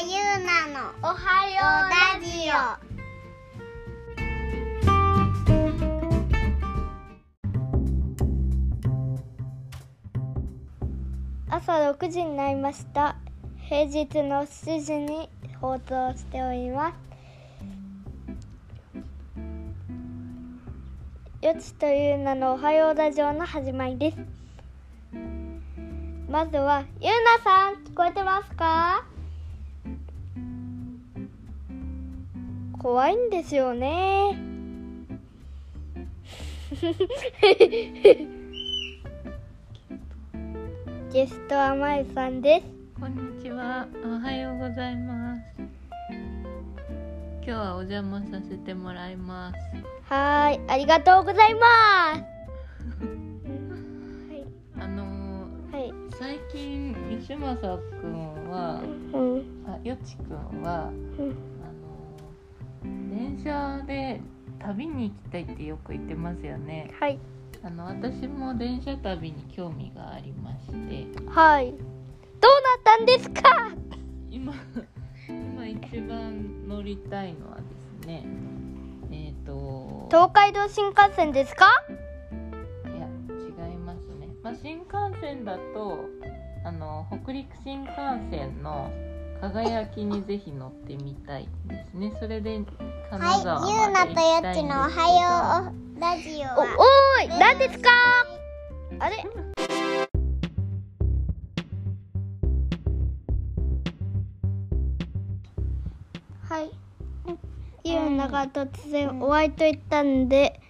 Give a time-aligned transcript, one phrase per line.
[0.00, 2.52] はようラジオ
[11.54, 13.16] 朝6時になりました。
[13.68, 15.28] 平日の7時に
[15.60, 16.94] 放送しておりま
[21.42, 21.44] す。
[21.44, 24.16] よちという名のおはようラジオの始まりです。
[26.30, 29.04] まずはゆうなさん聞こえてますか？
[32.82, 34.38] 怖いんですよね。
[41.12, 42.66] ゲストはまゆさんです。
[42.98, 43.86] こんにちは。
[44.02, 45.42] おはようございます。
[45.58, 45.68] 今
[47.44, 49.58] 日はお邪魔させてもらいます。
[50.04, 50.60] はーい。
[50.66, 52.24] ありがとうございます。
[54.80, 55.04] あの
[55.70, 55.90] はいはい。
[55.90, 58.80] ー最近石正くんは、
[59.12, 59.44] うん。
[59.66, 61.59] あよちくんは、うん
[63.42, 64.20] 車で
[64.58, 66.90] 旅に行きたいってよく言ってますよね。
[66.98, 67.18] はい。
[67.62, 71.70] あの私も電車旅に興味がありまして、はい。
[71.70, 71.86] どうな
[72.78, 73.70] ったんですか？
[74.30, 74.54] 今
[75.28, 77.62] 今一番乗りたいのはで
[78.02, 78.24] すね、
[79.12, 81.66] えっ、と東海道新幹線ですか？
[82.86, 83.06] いや
[83.66, 85.98] 違いますね、まあ、新幹線だと
[86.64, 87.92] あの北陸新幹
[88.30, 88.90] 線の
[89.40, 92.12] 輝きにぜひ乗ってみたいですね。
[92.20, 92.60] それで
[93.10, 94.62] 金沢まではい、ゆうなと行きたいんですけど。
[94.62, 94.90] よちのおは
[95.64, 97.90] ようラジオおおはーい何ですか？
[98.98, 99.16] あれ？
[106.48, 106.70] はい。
[107.84, 110.60] ゆうなが突然お会いと言ったんで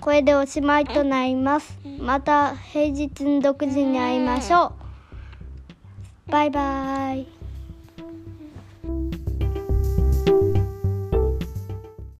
[0.00, 1.78] これでおしまいとなります。
[2.00, 4.72] また平日の6時に会いましょ
[6.28, 6.30] う。
[6.30, 7.26] バイバイ